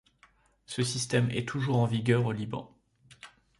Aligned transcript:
Ce 0.65 0.81
système 0.81 1.29
est 1.29 1.47
toujours 1.47 1.77
en 1.77 1.85
vigueur 1.85 2.25
au 2.25 2.31
Liban. 2.31 2.75